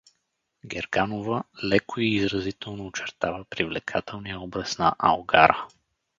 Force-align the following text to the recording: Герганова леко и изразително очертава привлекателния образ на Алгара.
Герганова 0.65 1.43
леко 1.63 2.01
и 2.01 2.15
изразително 2.15 2.85
очертава 2.85 3.45
привлекателния 3.45 4.39
образ 4.39 4.77
на 4.77 4.95
Алгара. 4.99 5.67